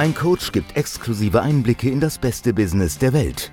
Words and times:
Ein 0.00 0.14
Coach 0.14 0.52
gibt 0.52 0.78
exklusive 0.78 1.42
Einblicke 1.42 1.90
in 1.90 2.00
das 2.00 2.16
beste 2.16 2.54
Business 2.54 2.96
der 2.96 3.12
Welt. 3.12 3.52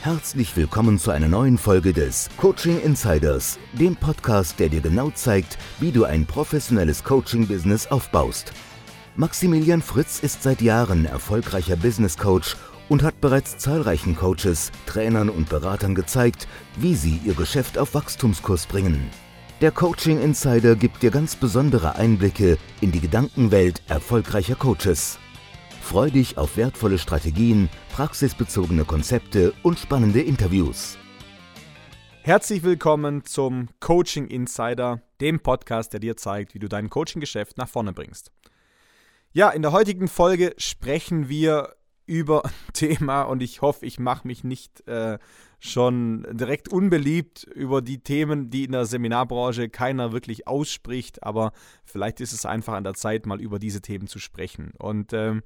Herzlich 0.00 0.56
willkommen 0.56 0.98
zu 0.98 1.10
einer 1.10 1.28
neuen 1.28 1.58
Folge 1.58 1.92
des 1.92 2.30
Coaching 2.38 2.80
Insiders, 2.80 3.58
dem 3.74 3.94
Podcast, 3.94 4.58
der 4.60 4.70
dir 4.70 4.80
genau 4.80 5.10
zeigt, 5.10 5.58
wie 5.78 5.92
du 5.92 6.04
ein 6.04 6.24
professionelles 6.24 7.04
Coaching-Business 7.04 7.88
aufbaust. 7.88 8.54
Maximilian 9.16 9.82
Fritz 9.82 10.20
ist 10.20 10.42
seit 10.42 10.62
Jahren 10.62 11.04
erfolgreicher 11.04 11.76
Business 11.76 12.16
Coach 12.16 12.56
und 12.88 13.02
hat 13.02 13.20
bereits 13.20 13.58
zahlreichen 13.58 14.16
Coaches, 14.16 14.72
Trainern 14.86 15.28
und 15.28 15.50
Beratern 15.50 15.94
gezeigt, 15.94 16.48
wie 16.76 16.94
sie 16.94 17.20
ihr 17.26 17.34
Geschäft 17.34 17.76
auf 17.76 17.92
Wachstumskurs 17.92 18.64
bringen. 18.64 19.10
Der 19.60 19.72
Coaching 19.72 20.18
Insider 20.18 20.76
gibt 20.76 21.02
dir 21.02 21.10
ganz 21.10 21.36
besondere 21.36 21.96
Einblicke 21.96 22.56
in 22.80 22.90
die 22.90 23.00
Gedankenwelt 23.00 23.82
erfolgreicher 23.86 24.54
Coaches. 24.54 25.18
Freu 25.88 26.10
dich 26.10 26.36
auf 26.36 26.58
wertvolle 26.58 26.98
Strategien, 26.98 27.70
praxisbezogene 27.94 28.84
Konzepte 28.84 29.54
und 29.62 29.78
spannende 29.78 30.20
Interviews. 30.20 30.98
Herzlich 32.20 32.62
willkommen 32.62 33.24
zum 33.24 33.70
Coaching 33.80 34.26
Insider, 34.26 35.00
dem 35.22 35.40
Podcast, 35.40 35.94
der 35.94 36.00
dir 36.00 36.18
zeigt, 36.18 36.52
wie 36.52 36.58
du 36.58 36.68
dein 36.68 36.90
Coaching-Geschäft 36.90 37.56
nach 37.56 37.70
vorne 37.70 37.94
bringst. 37.94 38.30
Ja, 39.32 39.48
in 39.48 39.62
der 39.62 39.72
heutigen 39.72 40.08
Folge 40.08 40.54
sprechen 40.58 41.30
wir 41.30 41.74
über 42.04 42.44
ein 42.44 42.52
Thema 42.74 43.22
und 43.22 43.42
ich 43.42 43.62
hoffe, 43.62 43.86
ich 43.86 43.98
mache 43.98 44.26
mich 44.26 44.44
nicht 44.44 44.86
äh, 44.86 45.18
schon 45.60 46.26
direkt 46.30 46.68
unbeliebt 46.68 47.44
über 47.44 47.82
die 47.82 47.98
Themen, 47.98 48.50
die 48.50 48.64
in 48.64 48.72
der 48.72 48.86
Seminarbranche 48.86 49.68
keiner 49.68 50.12
wirklich 50.12 50.46
ausspricht, 50.46 51.22
aber 51.22 51.52
vielleicht 51.84 52.20
ist 52.20 52.32
es 52.32 52.46
einfach 52.46 52.74
an 52.74 52.84
der 52.84 52.94
Zeit, 52.94 53.26
mal 53.26 53.40
über 53.40 53.58
diese 53.58 53.80
Themen 53.80 54.06
zu 54.06 54.18
sprechen. 54.18 54.72
Und 54.78 55.12
ähm, 55.12 55.42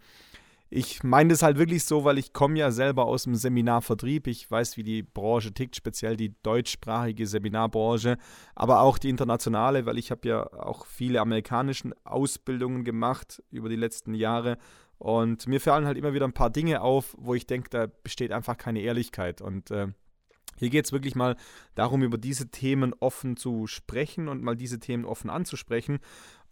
ich 0.74 1.02
meine 1.02 1.28
das 1.28 1.42
halt 1.42 1.58
wirklich 1.58 1.84
so, 1.84 2.04
weil 2.04 2.16
ich 2.16 2.32
komme 2.32 2.58
ja 2.58 2.70
selber 2.70 3.04
aus 3.04 3.24
dem 3.24 3.34
Seminarvertrieb. 3.34 4.26
Ich 4.26 4.50
weiß, 4.50 4.78
wie 4.78 4.82
die 4.82 5.02
Branche 5.02 5.52
tickt, 5.52 5.76
speziell 5.76 6.16
die 6.16 6.34
deutschsprachige 6.42 7.26
Seminarbranche, 7.26 8.16
aber 8.54 8.80
auch 8.80 8.96
die 8.96 9.10
internationale, 9.10 9.84
weil 9.84 9.98
ich 9.98 10.10
habe 10.10 10.26
ja 10.26 10.50
auch 10.50 10.86
viele 10.86 11.20
amerikanische 11.20 11.90
Ausbildungen 12.04 12.84
gemacht 12.84 13.42
über 13.50 13.68
die 13.68 13.76
letzten 13.76 14.14
Jahre. 14.14 14.56
Und 14.96 15.46
mir 15.46 15.60
fallen 15.60 15.84
halt 15.84 15.98
immer 15.98 16.14
wieder 16.14 16.26
ein 16.26 16.32
paar 16.32 16.48
Dinge 16.48 16.80
auf, 16.80 17.16
wo 17.18 17.34
ich 17.34 17.46
denke, 17.46 17.68
da 17.68 17.88
besteht 18.02 18.32
einfach 18.32 18.56
keine 18.56 18.80
Ehrlichkeit. 18.80 19.42
Und 19.42 19.70
äh, 19.70 19.88
hier 20.62 20.70
geht 20.70 20.84
es 20.84 20.92
wirklich 20.92 21.16
mal 21.16 21.34
darum, 21.74 22.04
über 22.04 22.18
diese 22.18 22.48
Themen 22.48 22.94
offen 23.00 23.36
zu 23.36 23.66
sprechen 23.66 24.28
und 24.28 24.44
mal 24.44 24.54
diese 24.54 24.78
Themen 24.78 25.04
offen 25.04 25.28
anzusprechen. 25.28 25.98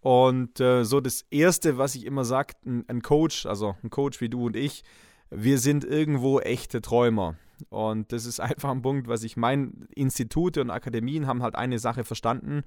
Und 0.00 0.58
äh, 0.58 0.82
so 0.82 1.00
das 1.00 1.26
Erste, 1.30 1.78
was 1.78 1.94
ich 1.94 2.06
immer 2.06 2.24
sage, 2.24 2.54
ein, 2.66 2.84
ein, 2.88 3.02
Coach, 3.02 3.46
also 3.46 3.76
ein 3.84 3.90
Coach 3.90 4.20
wie 4.20 4.28
du 4.28 4.46
und 4.46 4.56
ich, 4.56 4.82
wir 5.30 5.58
sind 5.58 5.84
irgendwo 5.84 6.40
echte 6.40 6.80
Träumer. 6.80 7.36
Und 7.68 8.10
das 8.10 8.26
ist 8.26 8.40
einfach 8.40 8.70
ein 8.70 8.82
Punkt, 8.82 9.06
was 9.06 9.22
ich 9.22 9.36
meine. 9.36 9.70
Institute 9.94 10.60
und 10.60 10.70
Akademien 10.70 11.28
haben 11.28 11.44
halt 11.44 11.54
eine 11.54 11.78
Sache 11.78 12.02
verstanden. 12.02 12.64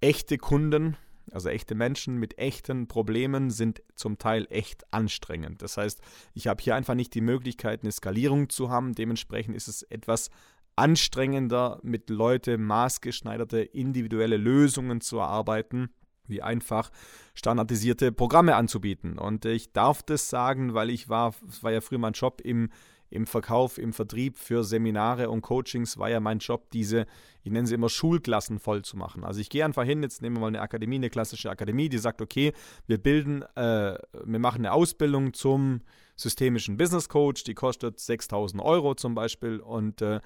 Echte 0.00 0.36
Kunden, 0.36 0.96
also 1.30 1.48
echte 1.48 1.76
Menschen 1.76 2.16
mit 2.16 2.38
echten 2.38 2.88
Problemen 2.88 3.50
sind 3.50 3.82
zum 3.94 4.18
Teil 4.18 4.46
echt 4.50 4.92
anstrengend. 4.92 5.62
Das 5.62 5.76
heißt, 5.76 6.00
ich 6.34 6.48
habe 6.48 6.60
hier 6.60 6.74
einfach 6.74 6.94
nicht 6.94 7.14
die 7.14 7.20
Möglichkeit, 7.20 7.82
eine 7.82 7.92
Skalierung 7.92 8.48
zu 8.48 8.70
haben. 8.70 8.94
Dementsprechend 8.94 9.54
ist 9.54 9.68
es 9.68 9.82
etwas 9.84 10.30
anstrengender, 10.76 11.78
mit 11.82 12.10
Leuten 12.10 12.62
maßgeschneiderte 12.64 13.60
individuelle 13.60 14.36
Lösungen 14.36 15.00
zu 15.00 15.18
erarbeiten 15.18 15.90
wie 16.26 16.42
einfach 16.42 16.90
standardisierte 17.34 18.12
Programme 18.12 18.56
anzubieten. 18.56 19.18
Und 19.18 19.44
ich 19.44 19.72
darf 19.72 20.02
das 20.02 20.30
sagen, 20.30 20.74
weil 20.74 20.90
ich 20.90 21.08
war, 21.08 21.34
es 21.48 21.62
war 21.62 21.72
ja 21.72 21.80
früher 21.80 21.98
mein 21.98 22.12
Job 22.12 22.40
im, 22.42 22.70
im 23.10 23.26
Verkauf, 23.26 23.78
im 23.78 23.92
Vertrieb 23.92 24.38
für 24.38 24.64
Seminare 24.64 25.28
und 25.30 25.42
Coachings, 25.42 25.98
war 25.98 26.08
ja 26.08 26.20
mein 26.20 26.38
Job, 26.38 26.70
diese, 26.70 27.06
ich 27.42 27.52
nenne 27.52 27.66
sie 27.66 27.74
immer 27.74 27.88
Schulklassen 27.88 28.58
voll 28.58 28.82
zu 28.82 28.96
machen. 28.96 29.24
Also 29.24 29.40
ich 29.40 29.50
gehe 29.50 29.64
einfach 29.64 29.84
hin, 29.84 30.02
jetzt 30.02 30.22
nehmen 30.22 30.36
wir 30.36 30.40
mal 30.40 30.46
eine 30.48 30.62
Akademie, 30.62 30.96
eine 30.96 31.10
klassische 31.10 31.50
Akademie, 31.50 31.88
die 31.88 31.98
sagt, 31.98 32.22
okay, 32.22 32.52
wir 32.86 32.98
bilden, 32.98 33.42
äh, 33.56 33.98
wir 34.24 34.38
machen 34.38 34.60
eine 34.60 34.72
Ausbildung 34.72 35.34
zum 35.34 35.82
systemischen 36.16 36.76
Business 36.76 37.08
Coach, 37.08 37.44
die 37.44 37.54
kostet 37.54 37.98
6000 37.98 38.62
Euro 38.62 38.94
zum 38.94 39.14
Beispiel 39.14 39.60
und 39.60 40.00
äh, 40.02 40.20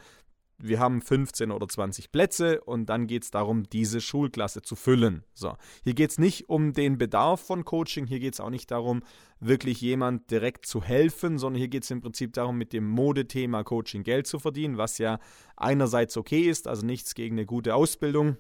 wir 0.59 0.81
haben 0.81 1.03
15 1.03 1.50
oder 1.50 1.69
20 1.69 2.11
Plätze 2.12 2.61
und 2.62 2.87
dann 2.87 3.06
geht 3.06 3.25
es 3.25 3.31
darum, 3.31 3.65
diese 3.65 4.00
Schulklasse 4.00 4.62
zu 4.62 4.75
füllen. 4.75 5.22
So, 5.34 5.56
hier 5.84 5.94
geht 5.94 6.11
es 6.11 6.19
nicht 6.19 6.49
um 6.49 6.72
den 6.72 6.99
Bedarf 6.99 7.41
von 7.41 7.65
Coaching, 7.65 8.06
hier 8.06 8.21
geht 8.21 8.34
es 8.34 8.41
auch 8.41 8.50
nicht 8.50 8.71
darum, 8.71 9.03
wirklich 9.39 9.81
jemand 9.81 10.31
direkt 10.31 10.67
zu 10.67 10.83
helfen, 10.83 11.39
sondern 11.39 11.59
hier 11.59 11.69
geht 11.69 11.84
es 11.84 11.91
im 11.91 12.00
Prinzip 12.00 12.33
darum, 12.33 12.56
mit 12.56 12.72
dem 12.72 12.89
Modethema 12.89 13.65
Coaching 13.65 14.03
Geld 14.03 14.27
zu 14.27 14.39
verdienen, 14.39 14.78
was 14.78 14.99
ja 14.99 15.19
einerseits 15.56 16.17
okay 16.17 16.43
ist, 16.43 16.69
also 16.69 16.87
nichts 16.87 17.15
gegen 17.15 17.37
eine 17.37 17.47
gute 17.47 17.75
Ausbildung. 17.75 18.37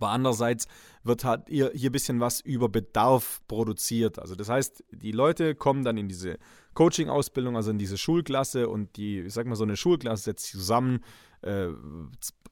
Aber 0.00 0.12
andererseits 0.12 0.66
wird 1.04 1.24
halt 1.24 1.42
hier, 1.48 1.72
ein 1.74 1.92
bisschen 1.92 2.20
was 2.20 2.40
über 2.40 2.70
Bedarf 2.70 3.42
produziert. 3.48 4.18
Also 4.18 4.34
das 4.34 4.48
heißt, 4.48 4.82
die 4.92 5.12
Leute 5.12 5.54
kommen 5.54 5.84
dann 5.84 5.98
in 5.98 6.08
diese 6.08 6.38
Coaching-Ausbildung, 6.72 7.54
also 7.54 7.70
in 7.70 7.76
diese 7.76 7.98
Schulklasse 7.98 8.70
und 8.70 8.96
die, 8.96 9.20
ich 9.20 9.34
sag 9.34 9.46
mal, 9.46 9.56
so 9.56 9.64
eine 9.64 9.76
Schulklasse 9.76 10.24
setzt 10.24 10.44
sich 10.44 10.52
zusammen 10.52 11.00
äh, 11.42 11.68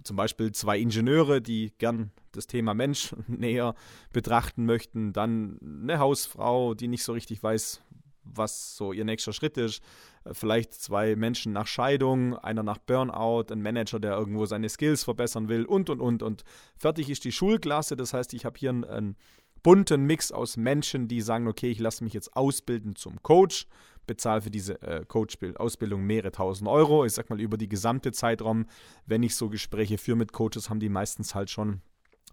zum 0.03 0.17
Beispiel 0.17 0.53
zwei 0.53 0.79
Ingenieure, 0.79 1.41
die 1.41 1.73
gern 1.79 2.11
das 2.33 2.47
Thema 2.47 2.75
Mensch 2.75 3.15
näher 3.27 3.75
betrachten 4.13 4.65
möchten, 4.65 5.13
dann 5.13 5.59
eine 5.63 5.99
Hausfrau, 5.99 6.75
die 6.75 6.89
nicht 6.89 7.03
so 7.05 7.13
richtig 7.13 7.43
weiß, 7.43 7.83
was 8.23 8.77
so 8.77 8.93
ihr 8.93 9.05
nächster 9.05 9.33
Schritt 9.33 9.57
ist, 9.57 9.83
äh, 10.25 10.35
vielleicht 10.35 10.75
zwei 10.75 11.17
Menschen 11.17 11.53
nach 11.53 11.67
Scheidung, 11.67 12.37
einer 12.37 12.63
nach 12.63 12.79
Burnout, 12.79 13.53
ein 13.53 13.63
Manager, 13.63 14.01
der 14.01 14.17
irgendwo 14.17 14.47
seine 14.47 14.69
Skills 14.69 15.05
verbessern 15.05 15.49
will 15.49 15.65
und 15.65 15.91
und 15.91 16.01
und. 16.01 16.23
Und 16.23 16.45
fertig 16.77 17.11
ist 17.11 17.25
die 17.25 17.33
Schulklasse. 17.33 17.97
Das 17.97 18.13
heißt, 18.13 18.35
ich 18.35 18.45
habe 18.45 18.59
hier 18.59 18.71
einen, 18.71 18.85
einen 18.85 19.17
bunten 19.63 20.05
Mix 20.05 20.33
aus 20.33 20.57
Menschen, 20.57 21.09
die 21.09 21.21
sagen, 21.21 21.49
okay, 21.49 21.71
ich 21.71 21.79
lasse 21.79 22.05
mich 22.05 22.13
jetzt 22.13 22.37
ausbilden 22.37 22.97
zum 22.97 23.23
Coach, 23.23 23.67
bezahle 24.09 24.43
für 24.43 24.51
diese 24.51 24.83
äh, 24.83 25.05
Coach-Ausbildung 25.07 26.03
mehrere 26.03 26.33
tausend 26.33 26.69
Euro. 26.69 27.05
Ich 27.05 27.13
sag 27.13 27.31
mal, 27.31 27.41
über 27.41 27.57
die 27.57 27.69
gesamte 27.69 28.11
Zeitraum, 28.11 28.67
wenn 29.07 29.23
ich 29.23 29.37
so 29.37 29.49
Gespräche 29.49 29.99
führe 29.99 30.19
mit 30.19 30.33
Coaches, 30.33 30.69
haben 30.69 30.81
die 30.81 30.89
meistens 30.89 31.37
halt 31.37 31.51
schon 31.51 31.81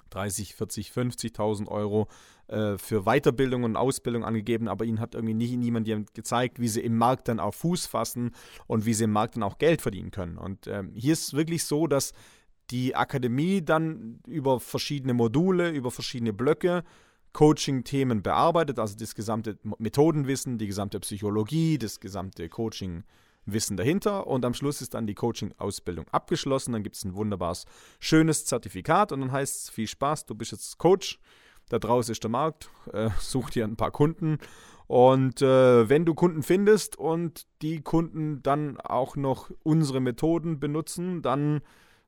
30, 0.10 0.56
40, 0.56 0.90
50.000 0.90 1.68
Euro 1.68 2.08
äh, 2.48 2.78
für 2.78 3.04
Weiterbildung 3.04 3.64
und 3.64 3.76
Ausbildung 3.76 4.24
angegeben, 4.24 4.68
aber 4.68 4.86
ihnen 4.86 5.00
hat 5.00 5.14
irgendwie 5.14 5.34
nie, 5.34 5.58
niemand 5.58 5.88
gezeigt, 6.14 6.60
wie 6.60 6.68
sie 6.68 6.82
im 6.82 6.98
Markt 6.98 7.28
dann 7.28 7.40
auf 7.40 7.56
Fuß 7.56 7.86
fassen 7.86 8.32
und 8.68 8.86
wie 8.86 8.94
sie 8.94 9.04
im 9.04 9.12
Markt 9.12 9.36
dann 9.36 9.44
auch 9.44 9.58
Geld 9.58 9.82
verdienen 9.82 10.12
können. 10.12 10.38
Und 10.38 10.68
ähm, 10.68 10.92
hier 10.96 11.14
ist 11.14 11.34
wirklich 11.34 11.66
so, 11.66 11.88
dass 11.88 12.14
die 12.72 12.96
Akademie 12.96 13.62
dann 13.62 14.20
über 14.28 14.60
verschiedene 14.60 15.14
Module, 15.14 15.70
über 15.70 15.92
verschiedene 15.92 16.34
Blöcke 16.34 16.84
Coaching-Themen 17.36 18.24
bearbeitet, 18.24 18.80
also 18.80 18.96
das 18.98 19.14
gesamte 19.14 19.58
Methodenwissen, 19.78 20.58
die 20.58 20.68
gesamte 20.68 21.02
Psychologie, 21.02 21.78
das 21.78 22.00
gesamte 22.00 22.48
Coaching-Wissen 22.48 23.76
dahinter. 23.76 24.26
Und 24.26 24.46
am 24.46 24.54
Schluss 24.54 24.82
ist 24.82 24.94
dann 24.94 25.06
die 25.06 25.16
Coaching-Ausbildung 25.16 26.08
abgeschlossen, 26.14 26.72
dann 26.72 26.82
gibt 26.82 26.96
es 26.96 27.04
ein 27.04 27.14
wunderbares, 27.14 27.66
schönes 28.00 28.46
Zertifikat 28.46 29.12
und 29.12 29.20
dann 29.20 29.34
heißt 29.34 29.64
es 29.64 29.70
viel 29.70 29.86
Spaß, 29.86 30.28
du 30.28 30.34
bist 30.34 30.54
jetzt 30.54 30.78
Coach, 30.78 31.20
da 31.68 31.78
draußen 31.78 32.14
ist 32.14 32.24
der 32.24 32.32
Markt, 32.32 32.70
äh, 32.94 33.10
such 33.20 33.50
dir 33.50 33.66
ein 33.66 33.76
paar 33.76 33.92
Kunden. 33.92 34.38
Und 34.88 35.42
äh, 35.42 35.90
wenn 35.90 36.06
du 36.06 36.14
Kunden 36.14 36.42
findest 36.42 36.98
und 36.98 37.48
die 37.62 37.82
Kunden 37.82 38.44
dann 38.44 38.80
auch 38.80 39.18
noch 39.18 39.52
unsere 39.64 40.00
Methoden 40.00 40.62
benutzen, 40.62 41.22
dann 41.22 41.60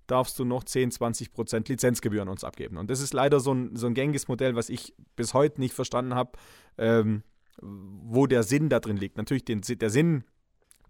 darfst 0.07 0.39
du 0.39 0.45
noch 0.45 0.63
10, 0.63 0.91
20 0.91 1.33
Prozent 1.33 1.69
Lizenzgebühren 1.69 2.29
uns 2.29 2.43
abgeben. 2.43 2.77
Und 2.77 2.89
das 2.89 3.01
ist 3.01 3.13
leider 3.13 3.39
so 3.39 3.53
ein, 3.53 3.75
so 3.75 3.87
ein 3.87 3.93
gängiges 3.93 4.27
Modell, 4.27 4.55
was 4.55 4.69
ich 4.69 4.95
bis 5.15 5.33
heute 5.33 5.59
nicht 5.59 5.73
verstanden 5.73 6.15
habe, 6.15 6.31
ähm, 6.77 7.23
wo 7.61 8.27
der 8.27 8.43
Sinn 8.43 8.69
da 8.69 8.79
drin 8.79 8.97
liegt. 8.97 9.17
Natürlich 9.17 9.45
den, 9.45 9.61
der 9.61 9.89
Sinn, 9.89 10.23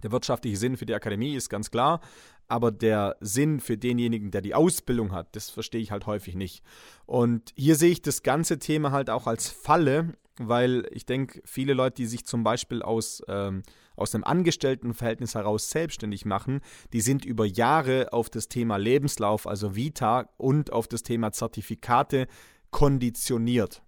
der 0.03 0.11
wirtschaftliche 0.11 0.57
Sinn 0.57 0.77
für 0.77 0.85
die 0.85 0.93
Akademie 0.93 1.35
ist 1.35 1.49
ganz 1.49 1.71
klar, 1.71 2.01
aber 2.47 2.71
der 2.71 3.17
Sinn 3.19 3.59
für 3.59 3.77
denjenigen, 3.77 4.31
der 4.31 4.41
die 4.41 4.53
Ausbildung 4.53 5.11
hat, 5.11 5.35
das 5.35 5.49
verstehe 5.49 5.81
ich 5.81 5.91
halt 5.91 6.05
häufig 6.05 6.35
nicht. 6.35 6.63
Und 7.05 7.51
hier 7.55 7.75
sehe 7.75 7.91
ich 7.91 8.01
das 8.01 8.23
ganze 8.23 8.59
Thema 8.59 8.91
halt 8.91 9.09
auch 9.09 9.27
als 9.27 9.49
Falle, 9.49 10.13
weil 10.37 10.87
ich 10.91 11.05
denke, 11.05 11.41
viele 11.45 11.73
Leute, 11.73 11.95
die 11.95 12.05
sich 12.05 12.25
zum 12.25 12.43
Beispiel 12.43 12.81
aus, 12.81 13.23
ähm, 13.27 13.63
aus 13.97 14.15
einem 14.15 14.23
Angestelltenverhältnis 14.23 15.35
heraus 15.35 15.69
selbstständig 15.69 16.25
machen, 16.25 16.61
die 16.93 17.01
sind 17.01 17.25
über 17.25 17.45
Jahre 17.45 18.13
auf 18.13 18.29
das 18.29 18.47
Thema 18.47 18.77
Lebenslauf, 18.77 19.47
also 19.47 19.75
Vita 19.75 20.29
und 20.37 20.71
auf 20.71 20.87
das 20.87 21.03
Thema 21.03 21.31
Zertifikate 21.31 22.27
konditioniert. 22.71 23.81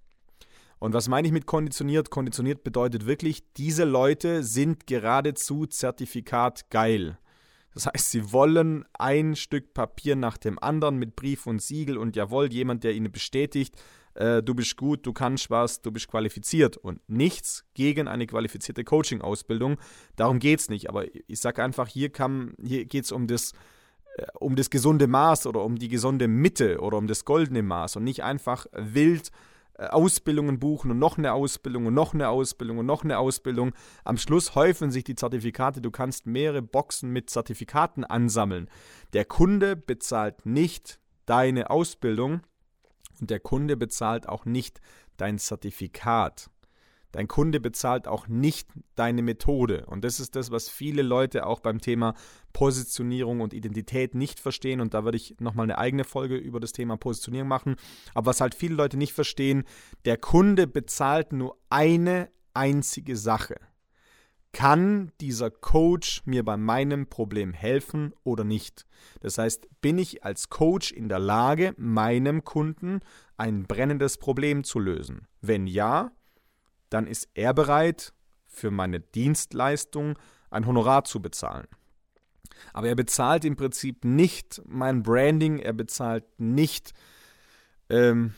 Und 0.80 0.94
was 0.94 1.10
meine 1.10 1.28
ich 1.28 1.34
mit 1.34 1.46
konditioniert? 1.46 2.10
Konditioniert 2.10 2.64
bedeutet 2.64 3.06
wirklich, 3.06 3.44
diese 3.54 3.84
Leute 3.84 4.44
sind 4.44 4.88
geradezu 4.88 5.66
Zertifikat 5.66 6.70
geil. 6.70 7.18
Das 7.74 7.86
heißt, 7.86 8.12
sie 8.12 8.32
wollen 8.32 8.86
ein 8.94 9.36
Stück 9.36 9.74
Papier 9.74 10.16
nach 10.16 10.38
dem 10.38 10.58
anderen 10.58 10.98
mit 10.98 11.16
Brief 11.16 11.46
und 11.48 11.62
Siegel 11.62 11.98
und 11.98 12.16
jawohl, 12.16 12.52
jemand, 12.52 12.84
der 12.84 12.94
ihnen 12.94 13.12
bestätigt, 13.12 13.76
äh, 14.20 14.44
du 14.44 14.54
bist 14.54 14.76
gut, 14.76 15.06
du 15.06 15.14
kannst 15.14 15.50
was, 15.50 15.82
du 15.82 15.92
bist 15.92 16.10
qualifiziert 16.10 16.76
und 16.76 17.00
nichts 17.08 17.64
gegen 17.74 18.08
eine 18.08 18.28
qualifizierte 18.28 18.84
Coaching-Ausbildung. 18.84 19.78
Darum 20.18 20.40
geht 20.40 20.60
es 20.60 20.70
nicht. 20.70 20.90
Aber 20.90 21.06
ich 21.28 21.40
sage 21.40 21.64
einfach, 21.64 21.88
hier, 21.88 22.12
hier 22.62 22.86
geht 22.86 23.06
es 23.06 23.12
um 23.14 23.28
das, 23.28 23.54
äh, 24.18 24.26
um 24.40 24.58
das 24.58 24.70
gesunde 24.70 25.08
Maß 25.08 25.48
oder 25.48 25.64
um 25.64 25.78
die 25.78 25.88
gesunde 25.88 26.28
Mitte 26.28 26.82
oder 26.82 26.98
um 26.98 27.08
das 27.08 27.24
goldene 27.24 27.64
Maß 27.64 27.96
und 27.96 28.04
nicht 28.04 28.22
einfach 28.22 28.66
wild 28.74 29.32
äh, 29.76 29.86
Ausbildungen 29.86 30.60
buchen 30.60 30.92
und 30.92 31.00
noch 31.00 31.18
eine 31.18 31.32
Ausbildung 31.32 31.86
und 31.86 31.94
noch 31.94 32.14
eine 32.14 32.28
Ausbildung 32.28 32.80
und 32.80 32.86
noch 32.86 33.06
eine 33.06 33.20
Ausbildung. 33.20 33.72
Am 34.04 34.18
Schluss 34.18 34.54
häufen 34.54 34.92
sich 34.92 35.06
die 35.06 35.16
Zertifikate. 35.16 35.80
Du 35.80 35.92
kannst 35.92 36.26
mehrere 36.26 36.62
Boxen 36.62 37.12
mit 37.12 37.30
Zertifikaten 37.30 38.04
ansammeln. 38.04 38.70
Der 39.14 39.24
Kunde 39.24 39.78
bezahlt 39.78 40.46
nicht 40.46 41.00
deine 41.26 41.70
Ausbildung 41.70 42.42
und 43.22 43.30
der 43.30 43.40
Kunde 43.40 43.78
bezahlt 43.78 44.28
auch 44.28 44.46
nicht 44.46 44.82
dein 45.18 45.38
Zertifikat. 45.38 46.50
Dein 47.12 47.28
Kunde 47.28 47.60
bezahlt 47.60 48.08
auch 48.08 48.28
nicht 48.28 48.70
deine 48.96 49.24
Methode. 49.24 49.86
Und 49.88 50.04
das 50.04 50.20
ist 50.20 50.36
das, 50.36 50.52
was 50.52 50.70
viele 50.70 51.02
Leute 51.02 51.48
auch 51.48 51.60
beim 51.60 51.82
Thema 51.82 52.14
Positionierung 52.54 53.42
und 53.42 53.54
Identität 53.54 54.14
nicht 54.14 54.40
verstehen. 54.40 54.80
Und 54.80 54.94
da 54.94 55.04
würde 55.04 55.18
ich 55.18 55.36
nochmal 55.40 55.64
eine 55.64 55.80
eigene 55.80 56.04
Folge 56.04 56.36
über 56.36 56.60
das 56.60 56.72
Thema 56.72 56.98
Positionierung 56.98 57.48
machen. 57.48 57.78
Aber 58.14 58.28
was 58.28 58.42
halt 58.42 58.54
viele 58.54 58.76
Leute 58.76 58.98
nicht 58.98 59.14
verstehen, 59.14 59.64
der 60.06 60.18
Kunde 60.18 60.68
bezahlt 60.68 61.34
nur 61.34 61.58
eine 61.70 62.30
einzige 62.54 63.16
Sache. 63.16 63.56
Kann 64.52 65.12
dieser 65.22 65.52
Coach 65.52 66.24
mir 66.26 66.44
bei 66.44 66.58
meinem 66.58 67.08
Problem 67.08 67.54
helfen 67.54 68.14
oder 68.24 68.44
nicht? 68.44 68.86
Das 69.22 69.38
heißt, 69.38 69.68
bin 69.82 69.98
ich 69.98 70.24
als 70.24 70.50
Coach 70.50 70.92
in 70.92 71.08
der 71.08 71.20
Lage, 71.20 71.74
meinem 71.78 72.44
Kunden 72.44 73.00
ein 73.38 73.64
brennendes 73.64 74.18
Problem 74.18 74.64
zu 74.64 74.80
lösen? 74.80 75.28
Wenn 75.42 75.68
ja, 75.68 76.12
dann 76.90 77.06
ist 77.06 77.30
er 77.36 77.54
bereit, 77.54 78.14
für 78.48 78.72
meine 78.72 79.00
Dienstleistung 79.00 80.18
ein 80.50 80.66
Honorar 80.66 81.04
zu 81.04 81.22
bezahlen. 81.22 81.68
Aber 82.74 82.88
er 82.88 82.96
bezahlt 82.96 83.46
im 83.46 83.56
Prinzip 83.56 84.04
nicht 84.04 84.62
mein 84.66 85.04
Branding, 85.04 85.60
er 85.60 85.74
bezahlt 85.74 86.26
nicht 86.40 86.94
ähm, 87.90 88.34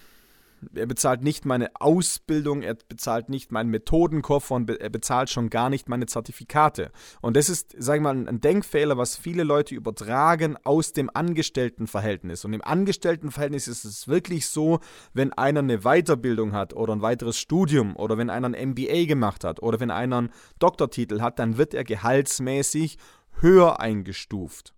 er 0.75 0.85
bezahlt 0.85 1.23
nicht 1.23 1.45
meine 1.45 1.69
Ausbildung, 1.79 2.61
er 2.61 2.75
bezahlt 2.75 3.29
nicht 3.29 3.51
meinen 3.51 3.69
Methodenkoffer 3.69 4.55
und 4.55 4.69
er 4.69 4.89
bezahlt 4.89 5.29
schon 5.29 5.49
gar 5.49 5.69
nicht 5.69 5.89
meine 5.89 6.05
Zertifikate. 6.05 6.91
Und 7.21 7.35
das 7.37 7.49
ist, 7.49 7.75
sag 7.77 7.95
ich 7.95 8.01
mal, 8.01 8.15
ein 8.15 8.41
Denkfehler, 8.41 8.97
was 8.97 9.15
viele 9.15 9.43
Leute 9.43 9.75
übertragen 9.75 10.57
aus 10.63 10.93
dem 10.93 11.09
Angestelltenverhältnis. 11.13 12.45
Und 12.45 12.53
im 12.53 12.63
Angestelltenverhältnis 12.63 13.67
ist 13.67 13.85
es 13.85 14.07
wirklich 14.07 14.47
so, 14.47 14.79
wenn 15.13 15.33
einer 15.33 15.59
eine 15.59 15.79
Weiterbildung 15.79 16.53
hat 16.53 16.73
oder 16.73 16.93
ein 16.93 17.01
weiteres 17.01 17.37
Studium 17.37 17.95
oder 17.95 18.17
wenn 18.17 18.29
einer 18.29 18.47
ein 18.47 18.69
MBA 18.71 19.05
gemacht 19.05 19.43
hat 19.43 19.61
oder 19.61 19.79
wenn 19.79 19.91
einer 19.91 20.17
einen 20.17 20.29
Doktortitel 20.59 21.21
hat, 21.21 21.39
dann 21.39 21.57
wird 21.57 21.73
er 21.73 21.83
gehaltsmäßig 21.83 22.97
höher 23.39 23.79
eingestuft 23.79 24.73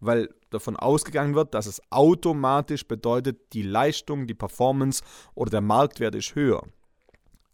weil 0.00 0.28
davon 0.50 0.76
ausgegangen 0.76 1.34
wird, 1.34 1.54
dass 1.54 1.66
es 1.66 1.80
automatisch 1.90 2.86
bedeutet, 2.86 3.52
die 3.52 3.62
Leistung, 3.62 4.26
die 4.26 4.34
Performance 4.34 5.02
oder 5.34 5.50
der 5.50 5.60
Marktwert 5.60 6.14
ist 6.14 6.34
höher. 6.34 6.62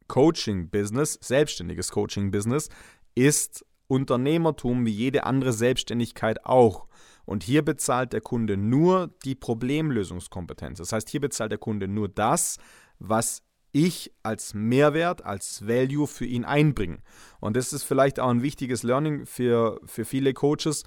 Coaching-Business, 0.09 1.19
selbstständiges 1.23 1.93
Coaching-Business, 1.93 2.69
ist 3.15 3.65
Unternehmertum 3.87 4.87
wie 4.87 4.91
jede 4.91 5.25
andere 5.25 5.53
Selbstständigkeit 5.53 6.45
auch. 6.45 6.87
Und 7.25 7.45
hier 7.45 7.65
bezahlt 7.65 8.13
der 8.13 8.21
Kunde 8.21 8.57
nur 8.57 9.15
die 9.25 9.35
Problemlösungskompetenz. 9.35 10.79
Das 10.79 10.93
heißt, 10.93 11.09
hier 11.09 11.21
bezahlt 11.21 11.53
der 11.53 11.59
Kunde 11.59 11.87
nur 11.87 12.09
das, 12.09 12.59
was 12.99 13.43
ich 13.73 14.13
als 14.23 14.53
Mehrwert, 14.55 15.25
als 15.25 15.67
Value 15.67 16.07
für 16.07 16.25
ihn 16.25 16.45
einbringe. 16.45 16.99
Und 17.41 17.57
das 17.57 17.73
ist 17.73 17.85
vielleicht 17.85 18.19
auch 18.19 18.29
ein 18.29 18.43
wichtiges 18.43 18.83
Learning 18.83 19.27
für, 19.27 19.81
für 19.85 20.05
viele 20.05 20.35
Coaches, 20.35 20.83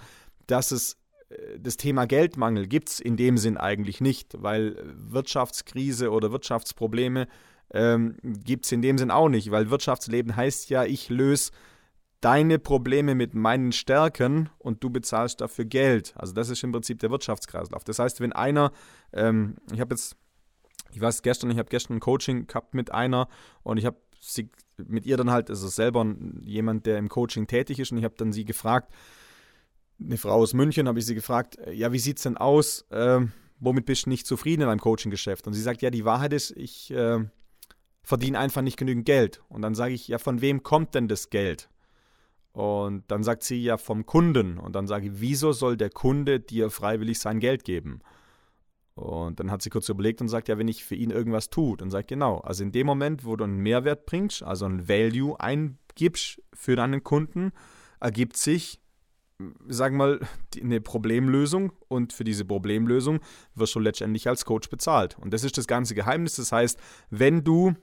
dass 0.47 0.71
es 0.71 0.97
das 1.59 1.77
Thema 1.77 2.05
Geldmangel 2.05 2.67
gibt 2.67 2.89
es 2.89 2.99
in 2.99 3.17
dem 3.17 3.37
Sinn 3.37 3.57
eigentlich 3.57 4.01
nicht, 4.01 4.41
weil 4.41 4.75
Wirtschaftskrise 4.95 6.11
oder 6.11 6.31
Wirtschaftsprobleme 6.31 7.27
ähm, 7.73 8.17
gibt 8.21 8.65
es 8.65 8.71
in 8.71 8.81
dem 8.81 8.97
Sinn 8.97 9.11
auch 9.11 9.29
nicht, 9.29 9.51
weil 9.51 9.69
Wirtschaftsleben 9.69 10.35
heißt 10.35 10.69
ja, 10.69 10.83
ich 10.83 11.09
löse 11.09 11.51
deine 12.21 12.57
Probleme 12.57 13.15
mit 13.15 13.33
meinen 13.33 13.73
Stärken 13.73 14.49
und 14.57 14.83
du 14.83 14.89
bezahlst 14.89 15.41
dafür 15.41 15.65
Geld. 15.65 16.13
Also 16.15 16.33
das 16.33 16.49
ist 16.49 16.63
im 16.63 16.71
Prinzip 16.71 16.99
der 16.99 17.11
Wirtschaftskreislauf. 17.11 17.83
Das 17.83 17.99
heißt, 17.99 18.21
wenn 18.21 18.31
einer, 18.31 18.71
ähm, 19.11 19.57
ich 19.73 19.81
habe 19.81 19.93
jetzt, 19.93 20.15
ich 20.91 21.01
weiß 21.01 21.21
gestern, 21.21 21.51
ich 21.51 21.57
habe 21.57 21.69
gestern 21.69 21.97
ein 21.97 21.99
Coaching 21.99 22.47
gehabt 22.47 22.75
mit 22.75 22.93
einer 22.93 23.27
und 23.63 23.77
ich 23.77 23.85
habe 23.85 23.97
sie 24.21 24.49
mit 24.77 25.05
ihr 25.05 25.17
dann 25.17 25.31
halt, 25.31 25.49
also 25.49 25.67
selber 25.67 26.05
jemand, 26.41 26.85
der 26.85 26.97
im 26.97 27.09
Coaching 27.09 27.45
tätig 27.45 27.79
ist 27.79 27.91
und 27.91 27.97
ich 27.97 28.05
habe 28.05 28.15
dann 28.17 28.31
sie 28.31 28.45
gefragt, 28.45 28.93
eine 29.99 30.17
Frau 30.17 30.33
aus 30.33 30.53
München, 30.53 30.87
habe 30.87 30.99
ich 30.99 31.05
sie 31.05 31.15
gefragt, 31.15 31.57
äh, 31.59 31.73
ja, 31.73 31.91
wie 31.91 31.99
sieht 31.99 32.17
es 32.17 32.23
denn 32.23 32.37
aus? 32.37 32.85
Äh, 32.89 33.21
womit 33.59 33.85
bist 33.85 34.05
du 34.05 34.09
nicht 34.09 34.27
zufrieden 34.27 34.63
in 34.63 34.67
deinem 34.67 34.79
Coaching-Geschäft? 34.79 35.47
Und 35.47 35.53
sie 35.53 35.61
sagt, 35.61 35.81
ja, 35.81 35.89
die 35.89 36.05
Wahrheit 36.05 36.33
ist, 36.33 36.51
ich 36.51 36.91
äh, 36.91 37.19
verdiene 38.01 38.39
einfach 38.39 38.61
nicht 38.61 38.77
genügend 38.77 39.05
Geld. 39.05 39.41
Und 39.49 39.61
dann 39.61 39.75
sage 39.75 39.93
ich, 39.93 40.07
ja, 40.07 40.17
von 40.17 40.41
wem 40.41 40.63
kommt 40.63 40.95
denn 40.95 41.07
das 41.07 41.29
Geld? 41.29 41.69
Und 42.51 43.03
dann 43.09 43.23
sagt 43.23 43.43
sie, 43.43 43.63
ja, 43.63 43.77
vom 43.77 44.05
Kunden. 44.05 44.59
Und 44.59 44.75
dann 44.75 44.85
sage 44.85 45.07
ich, 45.07 45.13
wieso 45.15 45.53
soll 45.53 45.75
der 45.75 45.89
Kunde 45.89 46.39
dir 46.39 46.69
freiwillig 46.69 47.19
sein 47.19 47.39
Geld 47.39 47.63
geben? 47.63 48.01
Und 48.95 49.39
dann 49.39 49.49
hat 49.49 49.63
sie 49.63 49.71
kurz 49.71 49.89
überlegt 49.89 50.21
und 50.21 50.27
sagt, 50.27 50.49
ja, 50.49 50.59
wenn 50.59 50.67
ich 50.67 50.83
für 50.83 50.93
ihn 50.93 51.09
irgendwas 51.09 51.49
tue, 51.49 51.77
dann 51.77 51.89
sagt 51.89 52.09
genau, 52.09 52.39
also 52.39 52.63
in 52.63 52.71
dem 52.71 52.85
Moment, 52.85 53.25
wo 53.25 53.35
du 53.35 53.43
einen 53.43 53.57
Mehrwert 53.57 54.05
bringst, 54.05 54.43
also 54.43 54.65
ein 54.65 54.87
Value 54.87 55.39
eingibst 55.39 56.43
für 56.53 56.75
deinen 56.75 57.03
Kunden, 57.03 57.53
ergibt 57.99 58.37
sich 58.37 58.82
sagen 59.67 59.97
wir 59.97 60.05
mal, 60.05 60.19
eine 60.61 60.81
Problemlösung 60.81 61.71
und 61.87 62.13
für 62.13 62.23
diese 62.23 62.45
Problemlösung 62.45 63.19
wirst 63.55 63.75
du 63.75 63.79
letztendlich 63.79 64.27
als 64.27 64.45
Coach 64.45 64.69
bezahlt. 64.69 65.17
Und 65.19 65.33
das 65.33 65.43
ist 65.43 65.57
das 65.57 65.67
ganze 65.67 65.95
Geheimnis. 65.95 66.35
Das 66.35 66.51
heißt, 66.51 66.79
wenn 67.09 67.43
du 67.43 67.73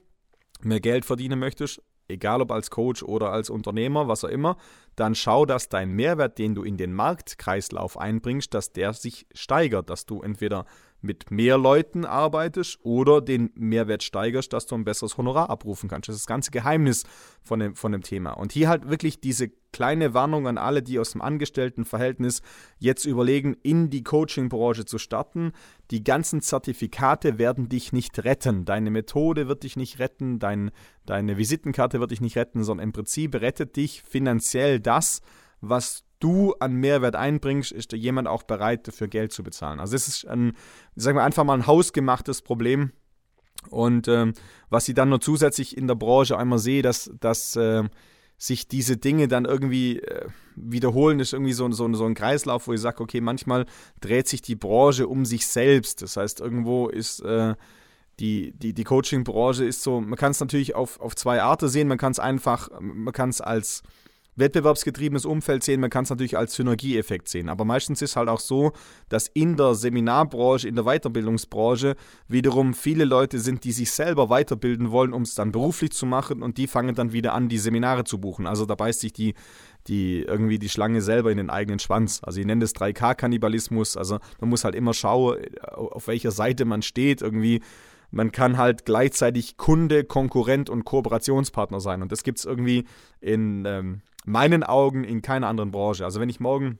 mehr 0.61 0.79
Geld 0.79 1.05
verdienen 1.05 1.39
möchtest, 1.39 1.81
egal 2.07 2.41
ob 2.41 2.51
als 2.51 2.69
Coach 2.69 3.03
oder 3.03 3.31
als 3.31 3.49
Unternehmer, 3.49 4.07
was 4.07 4.23
auch 4.23 4.29
immer, 4.29 4.57
dann 4.95 5.15
schau, 5.15 5.45
dass 5.45 5.69
dein 5.69 5.91
Mehrwert, 5.91 6.37
den 6.37 6.55
du 6.55 6.63
in 6.63 6.77
den 6.77 6.93
Marktkreislauf 6.93 7.97
einbringst, 7.97 8.53
dass 8.53 8.73
der 8.73 8.93
sich 8.93 9.25
steigert, 9.33 9.89
dass 9.89 10.05
du 10.05 10.21
entweder 10.21 10.65
mit 11.01 11.31
mehr 11.31 11.57
Leuten 11.57 12.05
arbeitest 12.05 12.79
oder 12.83 13.21
den 13.21 13.51
Mehrwert 13.55 14.03
steigerst, 14.03 14.53
dass 14.53 14.67
du 14.67 14.75
ein 14.75 14.83
besseres 14.83 15.17
Honorar 15.17 15.49
abrufen 15.49 15.89
kannst. 15.89 16.09
Das 16.09 16.15
ist 16.15 16.23
das 16.23 16.27
ganze 16.27 16.51
Geheimnis 16.51 17.05
von 17.41 17.59
dem, 17.59 17.75
von 17.75 17.91
dem 17.91 18.03
Thema. 18.03 18.33
Und 18.33 18.51
hier 18.51 18.69
halt 18.69 18.89
wirklich 18.89 19.19
diese 19.19 19.51
kleine 19.71 20.13
Warnung 20.13 20.47
an 20.47 20.57
alle, 20.57 20.83
die 20.83 20.99
aus 20.99 21.11
dem 21.11 21.21
Angestelltenverhältnis 21.21 22.41
jetzt 22.77 23.05
überlegen, 23.05 23.55
in 23.63 23.89
die 23.89 24.03
Coaching-Branche 24.03 24.85
zu 24.85 24.97
starten. 24.97 25.51
Die 25.91 26.03
ganzen 26.03 26.41
Zertifikate 26.41 27.37
werden 27.37 27.69
dich 27.69 27.93
nicht 27.93 28.23
retten. 28.23 28.65
Deine 28.65 28.91
Methode 28.91 29.47
wird 29.47 29.63
dich 29.63 29.75
nicht 29.75 29.99
retten, 29.99 30.39
dein, 30.39 30.71
deine 31.05 31.37
Visitenkarte 31.37 31.99
wird 31.99 32.11
dich 32.11 32.21
nicht 32.21 32.37
retten, 32.37 32.63
sondern 32.63 32.85
im 32.85 32.93
Prinzip 32.93 33.35
rettet 33.35 33.75
dich 33.75 34.03
finanziell 34.03 34.79
das, 34.79 35.21
was 35.61 36.03
du 36.19 36.53
an 36.59 36.75
Mehrwert 36.75 37.15
einbringst, 37.15 37.71
ist 37.71 37.91
jemand 37.93 38.27
auch 38.27 38.43
bereit, 38.43 38.87
dafür 38.87 39.07
Geld 39.07 39.31
zu 39.31 39.43
bezahlen. 39.43 39.79
Also 39.79 39.93
das 39.93 40.07
ist 40.07 40.27
ein, 40.27 40.53
sagen 40.95 41.17
wir 41.17 41.23
einfach 41.23 41.43
mal 41.43 41.55
ein 41.55 41.67
hausgemachtes 41.67 42.41
Problem. 42.41 42.91
Und 43.69 44.07
ähm, 44.07 44.33
was 44.69 44.87
ich 44.87 44.95
dann 44.95 45.09
noch 45.09 45.19
zusätzlich 45.19 45.77
in 45.77 45.87
der 45.87 45.95
Branche 45.95 46.37
einmal 46.37 46.59
sehe, 46.59 46.81
dass, 46.81 47.11
dass 47.19 47.55
äh, 47.55 47.83
sich 48.41 48.67
diese 48.67 48.97
Dinge 48.97 49.27
dann 49.27 49.45
irgendwie 49.45 49.99
äh, 49.99 50.25
wiederholen, 50.55 51.19
ist 51.19 51.33
irgendwie 51.33 51.53
so, 51.53 51.71
so, 51.71 51.93
so 51.93 52.05
ein 52.05 52.15
Kreislauf, 52.15 52.67
wo 52.67 52.73
ich 52.73 52.81
sage, 52.81 53.03
okay, 53.03 53.21
manchmal 53.21 53.67
dreht 53.99 54.27
sich 54.27 54.41
die 54.41 54.55
Branche 54.55 55.07
um 55.07 55.25
sich 55.25 55.45
selbst. 55.45 56.01
Das 56.01 56.17
heißt, 56.17 56.39
irgendwo 56.39 56.87
ist 56.87 57.19
äh, 57.19 57.53
die, 58.19 58.51
die, 58.53 58.73
die 58.73 58.83
Coaching-Branche 58.83 59.63
ist 59.63 59.83
so, 59.83 60.01
man 60.01 60.17
kann 60.17 60.31
es 60.31 60.39
natürlich 60.39 60.73
auf, 60.73 60.99
auf 60.99 61.15
zwei 61.15 61.43
Arten 61.43 61.69
sehen. 61.69 61.87
Man 61.87 61.99
kann 61.99 62.13
es 62.13 62.17
einfach, 62.19 62.69
man 62.81 63.13
kann 63.13 63.29
es 63.29 63.41
als 63.41 63.83
wettbewerbsgetriebenes 64.41 65.25
Umfeld 65.25 65.63
sehen, 65.63 65.79
man 65.79 65.89
kann 65.89 66.03
es 66.03 66.09
natürlich 66.09 66.37
als 66.37 66.55
Synergieeffekt 66.55 67.29
sehen. 67.29 67.47
Aber 67.47 67.63
meistens 67.63 68.01
ist 68.01 68.17
halt 68.17 68.27
auch 68.27 68.41
so, 68.41 68.73
dass 69.07 69.27
in 69.27 69.55
der 69.55 69.75
Seminarbranche, 69.75 70.67
in 70.67 70.75
der 70.75 70.83
Weiterbildungsbranche 70.83 71.95
wiederum 72.27 72.73
viele 72.73 73.05
Leute 73.05 73.39
sind, 73.39 73.63
die 73.63 73.71
sich 73.71 73.91
selber 73.91 74.29
weiterbilden 74.29 74.91
wollen, 74.91 75.13
um 75.13 75.21
es 75.21 75.35
dann 75.35 75.53
beruflich 75.53 75.91
zu 75.91 76.05
machen 76.05 76.43
und 76.43 76.57
die 76.57 76.67
fangen 76.67 76.95
dann 76.95 77.13
wieder 77.13 77.33
an, 77.33 77.47
die 77.47 77.57
Seminare 77.57 78.03
zu 78.03 78.19
buchen. 78.19 78.47
Also 78.47 78.65
da 78.65 78.75
beißt 78.75 78.99
sich 78.99 79.13
die, 79.13 79.33
die 79.87 80.23
irgendwie 80.23 80.59
die 80.59 80.69
Schlange 80.69 81.01
selber 81.01 81.31
in 81.31 81.37
den 81.37 81.49
eigenen 81.49 81.79
Schwanz. 81.79 82.21
Also 82.23 82.39
ich 82.39 82.45
nenne 82.45 82.61
das 82.61 82.75
3K-Kannibalismus. 82.75 83.97
Also 83.97 84.19
man 84.39 84.49
muss 84.49 84.63
halt 84.63 84.75
immer 84.75 84.93
schauen, 84.93 85.37
auf 85.71 86.07
welcher 86.07 86.31
Seite 86.31 86.65
man 86.65 86.81
steht. 86.81 87.21
Irgendwie 87.21 87.61
man 88.11 88.31
kann 88.31 88.57
halt 88.57 88.85
gleichzeitig 88.85 89.57
Kunde, 89.57 90.03
Konkurrent 90.03 90.69
und 90.69 90.83
Kooperationspartner 90.83 91.79
sein. 91.79 92.01
Und 92.01 92.11
das 92.11 92.23
gibt 92.23 92.39
es 92.39 92.45
irgendwie 92.45 92.85
in 93.21 93.65
ähm, 93.65 94.01
meinen 94.25 94.63
Augen 94.63 95.03
in 95.03 95.21
keiner 95.21 95.47
anderen 95.47 95.71
Branche. 95.71 96.05
Also 96.05 96.19
wenn 96.19 96.29
ich 96.29 96.39
morgen 96.39 96.79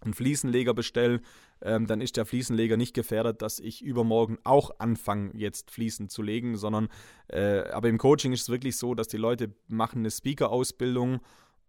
einen 0.00 0.14
Fliesenleger 0.14 0.74
bestelle, 0.74 1.20
ähm, 1.62 1.86
dann 1.86 2.00
ist 2.00 2.16
der 2.16 2.26
Fliesenleger 2.26 2.76
nicht 2.76 2.94
gefährdet, 2.94 3.40
dass 3.40 3.60
ich 3.60 3.82
übermorgen 3.82 4.38
auch 4.42 4.72
anfange, 4.78 5.30
jetzt 5.34 5.70
Fliesen 5.70 6.08
zu 6.08 6.22
legen, 6.22 6.56
sondern 6.56 6.88
äh, 7.28 7.60
aber 7.70 7.88
im 7.88 7.98
Coaching 7.98 8.32
ist 8.32 8.42
es 8.42 8.48
wirklich 8.48 8.76
so, 8.76 8.94
dass 8.94 9.06
die 9.06 9.16
Leute 9.16 9.54
machen 9.68 10.00
eine 10.00 10.10
Speaker-Ausbildung 10.10 11.20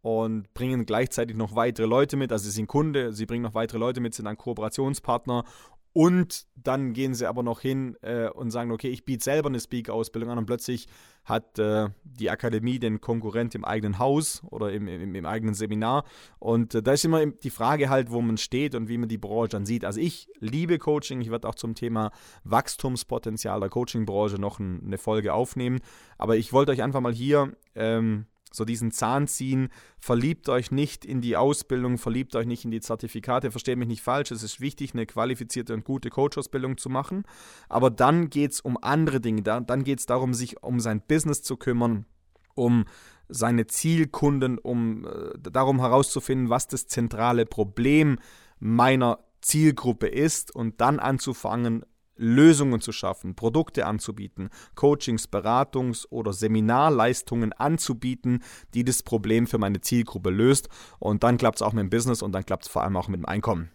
und 0.01 0.53
bringen 0.53 0.85
gleichzeitig 0.85 1.37
noch 1.37 1.55
weitere 1.55 1.85
Leute 1.85 2.17
mit. 2.17 2.31
Also 2.31 2.45
sie 2.45 2.51
sind 2.51 2.67
Kunde, 2.67 3.13
sie 3.13 3.25
bringen 3.25 3.43
noch 3.43 3.53
weitere 3.53 3.77
Leute 3.77 4.01
mit, 4.01 4.13
sind 4.13 4.27
ein 4.27 4.37
Kooperationspartner 4.37 5.45
und 5.93 6.47
dann 6.55 6.93
gehen 6.93 7.13
sie 7.13 7.27
aber 7.27 7.43
noch 7.43 7.61
hin 7.61 7.95
äh, 8.01 8.27
und 8.27 8.49
sagen, 8.49 8.71
okay, 8.71 8.89
ich 8.89 9.05
biete 9.05 9.23
selber 9.23 9.49
eine 9.49 9.59
Speak-Ausbildung 9.59 10.31
an 10.31 10.39
und 10.39 10.47
plötzlich 10.47 10.87
hat 11.23 11.57
äh, 11.59 11.89
die 12.03 12.31
Akademie 12.31 12.79
den 12.79 12.99
Konkurrent 12.99 13.53
im 13.55 13.63
eigenen 13.63 13.99
Haus 13.99 14.41
oder 14.49 14.73
im, 14.73 14.87
im, 14.87 15.13
im 15.13 15.25
eigenen 15.25 15.53
Seminar. 15.53 16.03
Und 16.39 16.73
äh, 16.75 16.81
da 16.81 16.93
ist 16.93 17.05
immer 17.05 17.25
die 17.25 17.49
Frage 17.51 17.89
halt, 17.89 18.11
wo 18.11 18.21
man 18.21 18.37
steht 18.37 18.73
und 18.75 18.89
wie 18.89 18.97
man 18.97 19.07
die 19.07 19.19
Branche 19.19 19.49
dann 19.49 19.65
sieht. 19.65 19.85
Also 19.85 19.99
ich 20.01 20.27
liebe 20.39 20.79
Coaching. 20.79 21.21
Ich 21.21 21.31
werde 21.31 21.47
auch 21.47 21.55
zum 21.55 21.75
Thema 21.75 22.11
Wachstumspotenzial 22.43 23.59
der 23.59 23.69
Coaching-Branche 23.69 24.37
noch 24.37 24.59
ein, 24.59 24.81
eine 24.85 24.97
Folge 24.97 25.33
aufnehmen. 25.33 25.79
Aber 26.17 26.35
ich 26.35 26.51
wollte 26.51 26.71
euch 26.71 26.81
einfach 26.81 27.01
mal 27.01 27.13
hier 27.13 27.55
ähm, 27.75 28.25
so 28.55 28.65
diesen 28.65 28.91
Zahn 28.91 29.27
ziehen. 29.27 29.69
Verliebt 29.97 30.47
euch 30.47 30.71
nicht 30.71 31.03
in 31.03 31.21
die 31.21 31.35
Ausbildung, 31.35 31.97
verliebt 31.97 32.35
euch 32.35 32.45
nicht 32.45 32.63
in 32.63 32.71
die 32.71 32.81
Zertifikate. 32.81 33.51
Versteht 33.51 33.77
mich 33.77 33.87
nicht 33.87 34.01
falsch, 34.01 34.31
es 34.31 34.43
ist 34.43 34.61
wichtig, 34.61 34.93
eine 34.93 35.05
qualifizierte 35.05 35.73
und 35.73 35.83
gute 35.83 36.09
Coach-Ausbildung 36.09 36.77
zu 36.77 36.89
machen. 36.89 37.23
Aber 37.67 37.89
dann 37.89 38.29
geht 38.29 38.51
es 38.51 38.61
um 38.61 38.77
andere 38.81 39.19
Dinge. 39.19 39.41
Dann 39.41 39.83
geht 39.83 39.99
es 39.99 40.05
darum, 40.05 40.33
sich 40.33 40.61
um 40.63 40.79
sein 40.79 41.01
Business 41.01 41.41
zu 41.41 41.57
kümmern, 41.57 42.05
um 42.53 42.85
seine 43.27 43.65
Zielkunden, 43.65 44.59
um 44.59 45.05
äh, 45.05 45.31
darum 45.39 45.79
herauszufinden, 45.79 46.49
was 46.49 46.67
das 46.67 46.87
zentrale 46.87 47.45
Problem 47.45 48.19
meiner 48.59 49.19
Zielgruppe 49.41 50.07
ist 50.07 50.55
und 50.55 50.79
dann 50.79 50.99
anzufangen, 50.99 51.85
Lösungen 52.23 52.81
zu 52.81 52.91
schaffen, 52.91 53.35
Produkte 53.35 53.85
anzubieten, 53.85 54.49
Coachings, 54.75 55.27
Beratungs- 55.27 56.07
oder 56.09 56.33
Seminarleistungen 56.33 57.53
anzubieten, 57.53 58.43
die 58.73 58.83
das 58.83 59.03
Problem 59.03 59.47
für 59.47 59.57
meine 59.57 59.81
Zielgruppe 59.81 60.29
löst. 60.29 60.69
Und 60.99 61.23
dann 61.23 61.37
klappt 61.37 61.57
es 61.57 61.61
auch 61.61 61.73
mit 61.73 61.83
dem 61.83 61.89
Business 61.89 62.21
und 62.21 62.31
dann 62.31 62.45
klappt 62.45 62.63
es 62.65 62.71
vor 62.71 62.83
allem 62.83 62.97
auch 62.97 63.07
mit 63.07 63.19
dem 63.19 63.25
Einkommen. 63.25 63.69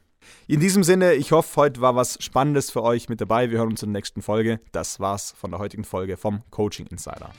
In 0.47 0.61
diesem 0.61 0.83
Sinne, 0.83 1.15
ich 1.15 1.33
hoffe, 1.33 1.57
heute 1.57 1.81
war 1.81 1.95
was 1.97 2.19
Spannendes 2.23 2.71
für 2.71 2.83
euch 2.83 3.09
mit 3.09 3.21
dabei. 3.21 3.51
Wir 3.51 3.59
hören 3.59 3.71
uns 3.71 3.83
in 3.83 3.93
der 3.93 3.99
nächsten 3.99 4.23
Folge. 4.23 4.61
Das 4.73 5.01
war's 5.01 5.35
von 5.39 5.51
der 5.51 5.61
heutigen 5.61 5.85
Folge 5.85 6.17
vom 6.17 6.43
Coaching 6.51 6.87
Insider. 6.87 7.31